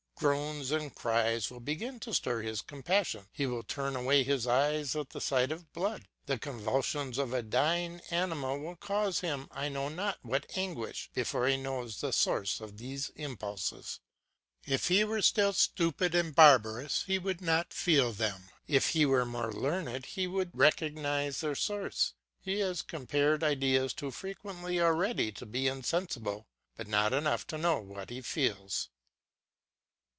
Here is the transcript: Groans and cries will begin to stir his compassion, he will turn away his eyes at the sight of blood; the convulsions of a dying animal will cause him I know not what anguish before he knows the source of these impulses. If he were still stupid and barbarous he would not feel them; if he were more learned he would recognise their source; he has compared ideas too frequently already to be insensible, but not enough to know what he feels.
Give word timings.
Groans 0.21 0.69
and 0.69 0.93
cries 0.93 1.49
will 1.49 1.61
begin 1.61 1.99
to 2.01 2.13
stir 2.13 2.43
his 2.43 2.61
compassion, 2.61 3.25
he 3.31 3.47
will 3.47 3.63
turn 3.63 3.95
away 3.95 4.21
his 4.23 4.45
eyes 4.45 4.95
at 4.95 5.09
the 5.09 5.19
sight 5.19 5.51
of 5.51 5.73
blood; 5.73 6.07
the 6.27 6.37
convulsions 6.37 7.17
of 7.17 7.33
a 7.33 7.41
dying 7.41 8.01
animal 8.11 8.59
will 8.59 8.75
cause 8.75 9.21
him 9.21 9.47
I 9.49 9.67
know 9.67 9.89
not 9.89 10.19
what 10.21 10.45
anguish 10.55 11.09
before 11.15 11.47
he 11.47 11.57
knows 11.57 12.01
the 12.01 12.13
source 12.13 12.61
of 12.61 12.77
these 12.77 13.09
impulses. 13.15 13.99
If 14.67 14.89
he 14.89 15.03
were 15.03 15.23
still 15.23 15.53
stupid 15.53 16.13
and 16.13 16.35
barbarous 16.35 17.01
he 17.07 17.17
would 17.17 17.41
not 17.41 17.73
feel 17.73 18.13
them; 18.13 18.49
if 18.67 18.89
he 18.89 19.07
were 19.07 19.25
more 19.25 19.51
learned 19.51 20.05
he 20.05 20.27
would 20.27 20.51
recognise 20.55 21.41
their 21.41 21.55
source; 21.55 22.13
he 22.39 22.59
has 22.59 22.83
compared 22.83 23.43
ideas 23.43 23.91
too 23.91 24.11
frequently 24.11 24.79
already 24.79 25.31
to 25.31 25.47
be 25.47 25.67
insensible, 25.67 26.45
but 26.77 26.87
not 26.87 27.11
enough 27.11 27.47
to 27.47 27.57
know 27.57 27.79
what 27.79 28.11
he 28.11 28.21
feels. 28.21 28.89